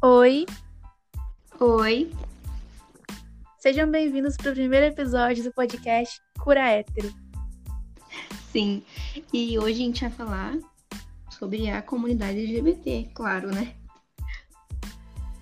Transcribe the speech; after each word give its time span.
Oi, 0.00 0.46
Oi, 1.58 2.12
sejam 3.58 3.90
bem-vindos 3.90 4.36
para 4.36 4.52
o 4.52 4.54
primeiro 4.54 4.86
episódio 4.86 5.42
do 5.42 5.52
podcast 5.52 6.20
Cura 6.38 6.60
Hétero. 6.70 7.12
sim. 8.52 8.84
E 9.32 9.58
hoje 9.58 9.72
a 9.72 9.84
gente 9.86 10.00
vai 10.02 10.10
falar 10.10 10.58
sobre 11.32 11.68
a 11.68 11.82
comunidade 11.82 12.38
LGBT, 12.38 13.10
claro, 13.12 13.50
né? 13.52 13.74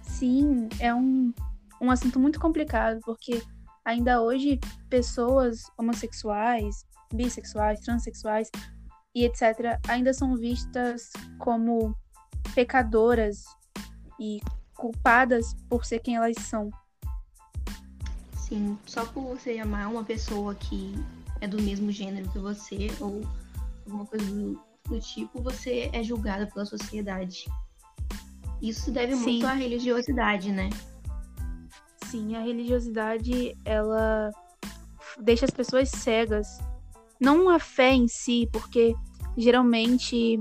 Sim, 0.01 0.71
é 0.81 0.95
um, 0.95 1.35
um 1.79 1.91
assunto 1.91 2.19
muito 2.19 2.41
complicado, 2.41 2.99
porque 3.05 3.43
ainda 3.85 4.23
hoje 4.23 4.59
pessoas 4.89 5.71
homossexuais, 5.77 6.87
bissexuais, 7.13 7.81
transexuais 7.81 8.51
e 9.15 9.27
etc. 9.27 9.79
ainda 9.87 10.15
são 10.15 10.35
vistas 10.35 11.11
como 11.39 11.95
pecadoras 12.55 13.45
e 14.19 14.41
culpadas 14.75 15.55
por 15.69 15.85
ser 15.85 16.01
quem 16.01 16.17
elas 16.17 16.37
são. 16.41 16.71
Sim, 18.37 18.79
só 18.87 19.05
por 19.07 19.23
você 19.23 19.59
amar 19.59 19.89
uma 19.89 20.05
pessoa 20.05 20.55
que 20.55 20.95
é 21.41 21.49
do 21.49 21.61
mesmo 21.61 21.91
gênero 21.91 22.29
que 22.31 22.39
você 22.39 22.89
ou 23.01 23.23
alguma 23.85 24.07
coisa 24.07 24.25
do, 24.27 24.61
do 24.89 25.01
tipo, 25.01 25.43
você 25.43 25.91
é 25.93 26.03
julgada 26.03 26.47
pela 26.47 26.65
sociedade. 26.65 27.47
Isso 28.63 28.91
deve 28.91 29.15
Sim. 29.17 29.23
muito 29.23 29.47
à 29.47 29.53
religiosidade, 29.53 30.51
né? 30.51 30.71
Sim, 32.07 32.37
a 32.37 32.41
religiosidade, 32.41 33.57
ela 33.65 34.31
deixa 35.19 35.45
as 35.45 35.51
pessoas 35.51 35.91
cegas. 35.91 36.59
Não 37.21 37.49
a 37.49 37.59
fé 37.59 37.93
em 37.93 38.07
si, 38.07 38.49
porque 38.53 38.95
geralmente 39.37 40.41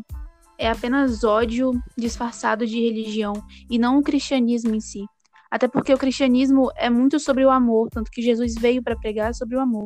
é 0.57 0.69
apenas 0.69 1.23
ódio 1.23 1.71
disfarçado 1.97 2.65
de 2.65 2.79
religião 2.79 3.33
e 3.69 3.77
não 3.77 3.97
o 3.97 4.03
cristianismo 4.03 4.73
em 4.73 4.79
si. 4.79 5.05
Até 5.49 5.67
porque 5.67 5.93
o 5.93 5.97
cristianismo 5.97 6.71
é 6.75 6.89
muito 6.89 7.19
sobre 7.19 7.45
o 7.45 7.49
amor, 7.49 7.89
tanto 7.89 8.11
que 8.11 8.21
Jesus 8.21 8.55
veio 8.55 8.83
para 8.83 8.95
pregar 8.95 9.33
sobre 9.33 9.55
o 9.55 9.59
amor. 9.59 9.85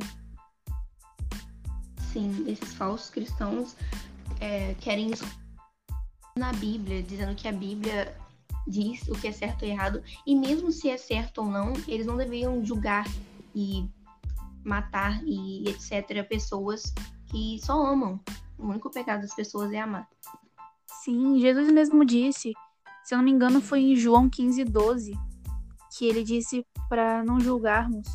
Sim, 2.12 2.46
esses 2.48 2.74
falsos 2.74 3.10
cristãos 3.10 3.76
é, 4.40 4.74
querem 4.76 5.12
na 6.36 6.52
Bíblia, 6.54 7.04
dizendo 7.04 7.36
que 7.36 7.48
a 7.48 7.52
Bíblia 7.52 8.16
diz 8.68 9.08
o 9.10 9.14
que 9.14 9.28
é 9.28 9.32
certo 9.32 9.66
e 9.66 9.70
errado, 9.70 10.04
e 10.26 10.36
mesmo 10.36 10.72
se 10.72 10.90
é 10.90 10.98
certo 10.98 11.40
ou 11.42 11.48
não, 11.48 11.74
eles 11.88 12.06
não 12.06 12.18
deveriam 12.18 12.64
julgar 12.64 13.06
e 13.54 13.88
matar 14.64 15.22
e 15.24 15.68
etc. 15.68 16.28
pessoas 16.28 16.94
que 17.28 17.60
só 17.64 17.86
amam. 17.86 18.20
O 18.58 18.68
único 18.68 18.90
pecado 18.90 19.22
das 19.22 19.34
pessoas 19.34 19.72
é 19.72 19.80
amar. 19.80 20.08
Sim, 21.10 21.40
Jesus 21.40 21.72
mesmo 21.72 22.06
disse, 22.06 22.54
se 23.04 23.16
eu 23.16 23.18
não 23.18 23.26
me 23.26 23.32
engano, 23.32 23.60
foi 23.60 23.80
em 23.80 23.96
João 23.96 24.30
15, 24.30 24.64
12, 24.64 25.12
que 25.98 26.06
ele 26.06 26.24
disse 26.24 26.64
para 26.88 27.24
não 27.24 27.40
julgarmos. 27.40 28.08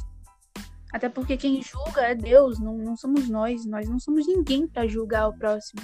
Até 0.93 1.09
porque 1.09 1.37
quem 1.37 1.61
julga 1.61 2.03
é 2.03 2.15
Deus, 2.15 2.61
não, 2.61 2.79
não 2.79 2.97
somos 2.97 3.29
nós. 3.29 3.67
Nós 3.67 3.89
não 3.89 3.99
somos 3.99 4.29
ninguém 4.29 4.69
para 4.69 4.87
julgar 4.87 5.27
o 5.27 5.37
próximo. 5.37 5.83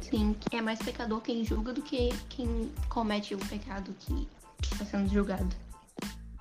Sim, 0.00 0.34
é 0.50 0.62
mais 0.62 0.78
pecador 0.78 1.20
quem 1.20 1.44
julga 1.44 1.74
do 1.74 1.82
que 1.82 2.08
quem 2.30 2.72
comete 2.88 3.34
o 3.34 3.38
pecado 3.38 3.94
que 3.98 4.26
está 4.62 4.86
sendo 4.86 5.06
julgado. 5.12 5.54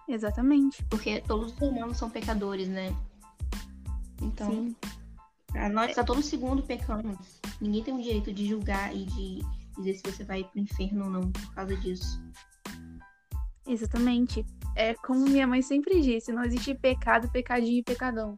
Exatamente. 0.07 0.81
Porque 0.85 1.19
todos 1.19 1.51
os 1.51 1.61
humanos 1.61 1.97
são 1.97 2.09
pecadores, 2.09 2.69
né? 2.69 2.95
Então, 4.21 4.49
Sim. 4.49 4.75
Nós 5.71 5.95
tá 5.95 6.03
todo 6.03 6.21
segundo 6.21 6.63
pecando. 6.63 7.17
Ninguém 7.61 7.83
tem 7.83 7.93
o 7.93 8.01
direito 8.01 8.33
de 8.33 8.45
julgar 8.47 8.95
e 8.95 9.05
de 9.05 9.39
dizer 9.77 9.93
se 9.95 10.01
você 10.03 10.23
vai 10.23 10.43
pro 10.43 10.59
inferno 10.59 11.05
ou 11.05 11.11
não 11.11 11.31
por 11.31 11.53
causa 11.53 11.75
disso. 11.77 12.21
Exatamente. 13.67 14.45
É 14.75 14.93
como 14.93 15.25
minha 15.25 15.47
mãe 15.47 15.61
sempre 15.61 16.01
disse, 16.01 16.31
não 16.31 16.43
existe 16.43 16.75
pecado, 16.75 17.29
pecadinho 17.29 17.79
e 17.79 17.83
pecadão. 17.83 18.37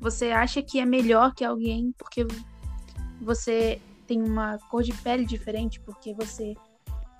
Você 0.00 0.30
acha 0.30 0.62
que 0.62 0.78
é 0.78 0.86
melhor 0.86 1.34
que 1.34 1.44
alguém 1.44 1.92
porque 1.98 2.26
você 3.20 3.80
tem 4.06 4.22
uma 4.22 4.58
cor 4.70 4.82
de 4.82 4.92
pele 4.92 5.24
diferente, 5.24 5.80
porque 5.80 6.14
você 6.14 6.54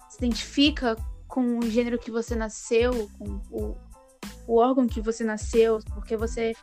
se 0.09 0.19
identifica 0.19 0.97
com 1.27 1.59
o 1.59 1.69
gênero 1.69 1.99
que 1.99 2.10
você 2.10 2.37
nasceu, 2.37 3.10
com 3.19 3.41
o, 3.50 3.77
o 4.47 4.56
órgão 4.56 4.87
que 4.87 5.00
você 5.00 5.25
nasceu, 5.25 5.81
porque 5.93 6.16
você 6.16 6.55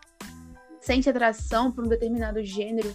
sente 0.84 1.10
atração 1.10 1.72
por 1.72 1.86
um 1.86 1.88
determinado 1.88 2.44
gênero. 2.44 2.94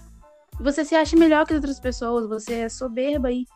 Você 0.60 0.84
se 0.84 0.94
acha 0.94 1.16
melhor 1.16 1.46
que 1.46 1.54
as 1.54 1.56
outras 1.56 1.80
pessoas, 1.80 2.28
você 2.28 2.60
é 2.60 2.68
soberba 2.68 3.32
e 3.32 3.46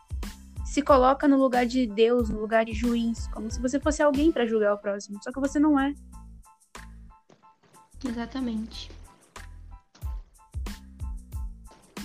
se 0.65 0.81
coloca 0.81 1.27
no 1.27 1.37
lugar 1.37 1.65
de 1.65 1.85
Deus, 1.85 2.29
no 2.29 2.39
lugar 2.39 2.65
de 2.65 2.73
juiz, 2.73 3.27
como 3.27 3.51
se 3.51 3.61
você 3.61 3.79
fosse 3.79 4.01
alguém 4.01 4.31
para 4.31 4.47
julgar 4.47 4.73
o 4.73 4.77
próximo. 4.77 5.19
Só 5.23 5.31
que 5.31 5.39
você 5.39 5.59
não 5.59 5.79
é. 5.79 5.93
Exatamente. 8.03 8.89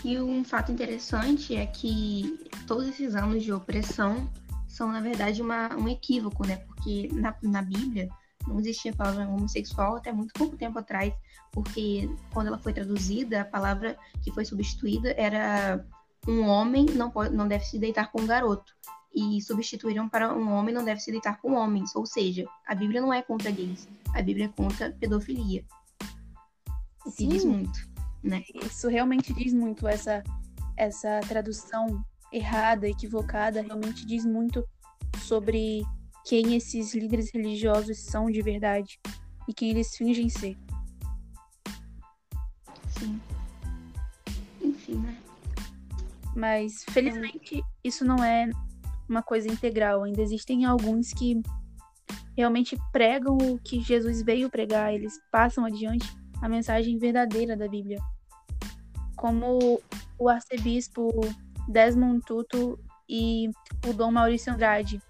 E 0.05 0.19
um 0.21 0.45
fato 0.45 0.71
interessante 0.71 1.57
é 1.57 1.67
que 1.67 2.47
todos 2.67 2.87
esses 2.89 3.15
anos 3.15 3.43
de 3.43 3.53
opressão 3.53 4.31
são, 4.67 4.93
na 4.93 5.01
verdade, 5.01 5.41
uma, 5.41 5.75
um 5.75 5.89
equívoco, 5.89 6.47
né? 6.47 6.57
Porque 6.57 7.09
na, 7.13 7.35
na 7.43 7.63
Bíblia 7.63 8.09
não 8.49 8.59
existia 8.61 8.93
a 8.93 8.97
palavra 8.97 9.29
homossexual 9.29 9.97
até 9.97 10.13
muito 10.13 10.33
pouco 10.35 10.57
tempo 10.57 10.79
atrás, 10.79 11.13
porque 11.53 12.11
quando 12.33 12.49
ela 12.49 12.59
foi 12.59 12.73
traduzida, 12.73 13.43
a 13.43 13.45
palavra 13.45 13.97
que 14.23 14.33
foi 14.33 14.45
substituída 14.45 15.15
era 15.17 15.85
um 16.27 16.43
homem 16.47 16.87
não, 16.87 17.11
pode, 17.11 17.35
não 17.35 17.47
deve 17.47 17.65
se 17.65 17.79
deitar 17.79 18.11
com 18.11 18.23
um 18.23 18.27
garoto. 18.27 18.77
E 19.15 19.41
substituíram 19.43 20.09
para 20.09 20.35
um 20.35 20.53
homem 20.53 20.75
não 20.75 20.85
deve 20.85 21.01
se 21.01 21.11
deitar 21.11 21.41
com 21.41 21.55
homens. 21.55 21.95
Ou 21.97 22.07
seja, 22.07 22.47
a 22.67 22.75
Bíblia 22.75 23.01
não 23.01 23.13
é 23.13 23.23
contra 23.23 23.51
gays, 23.51 23.89
a 24.15 24.23
Bíblia 24.23 24.47
é 24.47 24.49
contra 24.49 24.91
pedofilia. 24.93 25.65
O 27.05 27.11
que 27.11 27.23
Sim. 27.23 27.29
diz 27.29 27.45
muito, 27.45 27.89
né? 28.23 28.43
Isso 28.55 28.89
realmente 28.89 29.33
diz 29.33 29.53
muito 29.53 29.89
essa 29.89 30.23
essa 30.77 31.19
tradução 31.27 32.05
errada, 32.33 32.89
equivocada, 32.89 33.63
realmente 33.63 34.07
diz 34.07 34.25
muito 34.25 34.65
sobre 35.19 35.83
quem 36.29 36.55
esses 36.55 36.95
líderes 36.95 37.33
religiosos 37.33 38.01
são 38.01 38.31
de 38.31 38.43
verdade 38.43 39.01
e 39.49 39.55
quem 39.55 39.71
eles 39.71 39.97
fingem 39.97 40.29
ser. 40.29 40.59
Sim. 42.99 43.19
Enfim, 44.61 44.97
né? 44.97 45.17
Mas 46.37 46.85
felizmente 46.91 47.63
isso 47.83 48.05
não 48.05 48.23
é 48.23 48.51
uma 49.09 49.23
coisa 49.23 49.49
integral. 49.49 50.05
Ainda 50.05 50.21
existem 50.21 50.67
alguns 50.67 51.15
que 51.15 51.41
realmente 52.37 52.77
pregam 52.93 53.39
o 53.39 53.59
que 53.59 53.81
Jesus 53.81 54.21
veio 54.21 54.51
pregar, 54.51 54.93
eles 54.93 55.19
passam 55.33 55.65
adiante 55.65 56.15
a 56.43 56.49
mensagem 56.49 56.99
verdadeira 56.99 57.57
da 57.57 57.67
Bíblia. 57.67 57.99
Como 59.17 59.81
o 60.19 60.29
arcebispo 60.29 61.09
Desmond 61.67 62.21
Tutu 62.27 62.79
e 63.09 63.51
o 63.87 63.95
Dom 63.95 64.13
Maurício 64.13 64.53
Andrade. 64.53 65.01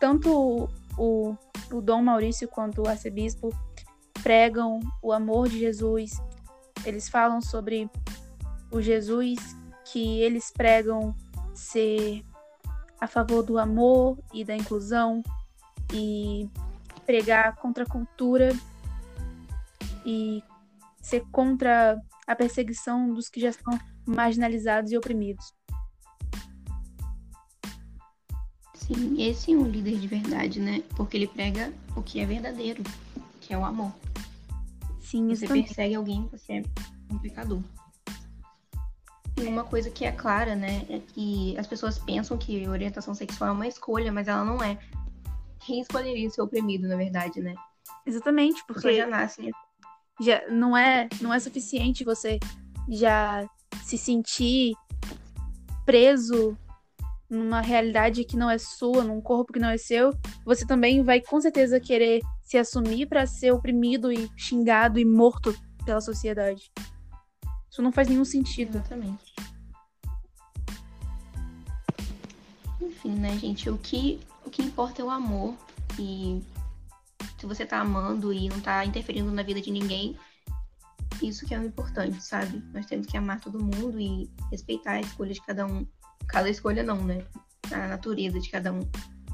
Tanto 0.00 0.68
o, 0.96 1.36
o 1.70 1.80
Dom 1.80 2.02
Maurício 2.02 2.48
quanto 2.48 2.82
o 2.82 2.88
arcebispo 2.88 3.50
pregam 4.22 4.80
o 5.02 5.12
amor 5.12 5.48
de 5.48 5.58
Jesus. 5.58 6.12
Eles 6.84 7.08
falam 7.08 7.40
sobre 7.40 7.90
o 8.70 8.80
Jesus 8.80 9.38
que 9.84 10.20
eles 10.20 10.50
pregam 10.50 11.14
ser 11.54 12.22
a 13.00 13.06
favor 13.06 13.42
do 13.42 13.58
amor 13.58 14.18
e 14.32 14.44
da 14.44 14.54
inclusão 14.54 15.22
e 15.92 16.48
pregar 17.06 17.56
contra 17.56 17.84
a 17.84 17.86
cultura 17.86 18.52
e 20.04 20.42
ser 21.00 21.24
contra 21.32 22.00
a 22.26 22.36
perseguição 22.36 23.12
dos 23.14 23.28
que 23.28 23.40
já 23.40 23.52
são 23.52 23.78
marginalizados 24.06 24.92
e 24.92 24.96
oprimidos. 24.98 25.57
Sim, 28.88 29.22
esse 29.22 29.52
é 29.52 29.56
um 29.56 29.68
líder 29.68 29.98
de 29.98 30.08
verdade, 30.08 30.60
né? 30.60 30.82
Porque 30.96 31.16
ele 31.16 31.26
prega 31.26 31.72
o 31.94 32.02
que 32.02 32.20
é 32.20 32.26
verdadeiro, 32.26 32.82
que 33.40 33.52
é 33.52 33.58
o 33.58 33.64
amor. 33.64 33.92
Sim, 34.98 35.30
isso 35.30 35.40
Você 35.40 35.46
também. 35.46 35.62
persegue 35.64 35.94
alguém, 35.94 36.26
você 36.32 36.54
é 36.54 36.62
um 37.12 37.18
pecador. 37.18 37.60
E 39.36 39.46
uma 39.46 39.62
coisa 39.62 39.90
que 39.90 40.04
é 40.04 40.10
clara, 40.10 40.56
né, 40.56 40.84
é 40.88 40.98
que 40.98 41.56
as 41.56 41.66
pessoas 41.66 41.98
pensam 41.98 42.36
que 42.36 42.66
orientação 42.66 43.14
sexual 43.14 43.50
é 43.50 43.52
uma 43.52 43.66
escolha, 43.68 44.10
mas 44.10 44.26
ela 44.26 44.44
não 44.44 44.62
é. 44.62 44.78
Quem 45.60 45.80
escolheria 45.80 46.28
ser 46.30 46.40
oprimido, 46.40 46.88
na 46.88 46.96
verdade, 46.96 47.40
né? 47.40 47.54
Exatamente, 48.06 48.64
porque 48.66 48.96
já 48.96 49.06
nasce. 49.06 49.50
já 50.20 50.48
não 50.48 50.76
é 50.76 51.08
não 51.20 51.32
é 51.32 51.38
suficiente 51.38 52.04
você 52.04 52.38
já 52.88 53.48
se 53.84 53.98
sentir 53.98 54.74
preso 55.84 56.56
numa 57.28 57.60
realidade 57.60 58.24
que 58.24 58.36
não 58.36 58.50
é 58.50 58.58
sua, 58.58 59.04
num 59.04 59.20
corpo 59.20 59.52
que 59.52 59.58
não 59.58 59.68
é 59.68 59.78
seu, 59.78 60.12
você 60.44 60.66
também 60.66 61.02
vai 61.02 61.20
com 61.20 61.40
certeza 61.40 61.78
querer 61.78 62.20
se 62.42 62.56
assumir 62.56 63.06
para 63.06 63.26
ser 63.26 63.52
oprimido 63.52 64.10
e 64.12 64.30
xingado 64.36 64.98
e 64.98 65.04
morto 65.04 65.54
pela 65.84 66.00
sociedade. 66.00 66.70
Isso 67.70 67.82
não 67.82 67.92
faz 67.92 68.08
nenhum 68.08 68.24
sentido. 68.24 68.78
Exatamente. 68.78 69.34
enfim, 72.98 73.14
né, 73.14 73.36
gente, 73.38 73.70
o 73.70 73.78
que, 73.78 74.20
o 74.44 74.50
que 74.50 74.62
importa 74.62 75.02
é 75.02 75.04
o 75.04 75.10
amor. 75.10 75.54
E 75.98 76.42
se 77.38 77.46
você 77.46 77.64
tá 77.64 77.80
amando 77.80 78.32
e 78.32 78.48
não 78.48 78.60
tá 78.60 78.84
interferindo 78.84 79.30
na 79.30 79.42
vida 79.42 79.60
de 79.60 79.70
ninguém, 79.70 80.16
isso 81.22 81.46
que 81.46 81.54
é 81.54 81.58
o 81.58 81.64
importante, 81.64 82.22
sabe? 82.22 82.62
Nós 82.72 82.86
temos 82.86 83.06
que 83.06 83.16
amar 83.16 83.40
todo 83.40 83.62
mundo 83.62 83.98
e 84.00 84.30
respeitar 84.50 84.92
a 84.92 85.00
escolha 85.00 85.32
de 85.32 85.40
cada 85.42 85.66
um. 85.66 85.86
Cada 86.26 86.48
escolha 86.50 86.82
não, 86.82 87.02
né? 87.02 87.24
A 87.70 87.88
natureza 87.88 88.40
de 88.40 88.50
cada 88.50 88.72
um. 88.72 88.80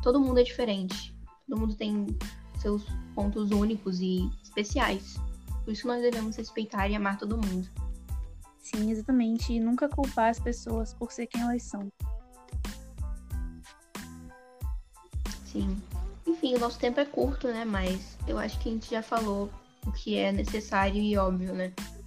Todo 0.03 0.21
mundo 0.21 0.41
é 0.41 0.43
diferente. 0.43 1.17
Todo 1.49 1.61
mundo 1.61 1.75
tem 1.75 2.07
seus 2.61 2.85
pontos 3.15 3.51
únicos 3.51 4.01
e 4.01 4.31
especiais. 4.43 5.17
Por 5.65 5.73
isso 5.73 5.87
nós 5.87 6.03
devemos 6.03 6.37
respeitar 6.37 6.89
e 6.89 6.95
amar 6.95 7.19
todo 7.19 7.37
mundo. 7.37 7.69
Sim, 8.59 8.91
exatamente. 8.91 9.53
E 9.53 9.61
nunca 9.61 9.89
culpar 9.89 10.31
as 10.31 10.39
pessoas 10.39 10.95
por 10.95 11.13
ser 11.13 11.27
quem 11.27 11.41
elas 11.43 11.63
são. 11.63 11.89
Sim. 15.45 15.81
Enfim, 16.27 16.55
o 16.55 16.59
nosso 16.59 16.79
tempo 16.79 16.99
é 17.01 17.05
curto, 17.05 17.49
né? 17.49 17.65
Mas 17.65 18.17
eu 18.27 18.39
acho 18.39 18.59
que 18.59 18.69
a 18.69 18.73
gente 18.73 18.91
já 18.91 19.03
falou 19.03 19.51
o 19.87 19.93
que 19.93 20.17
é 20.17 20.33
necessário 20.33 21.01
e 21.01 21.17
óbvio, 21.17 21.55
né? 21.55 21.73